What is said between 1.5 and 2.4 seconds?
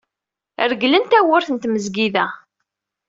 n tmezgida.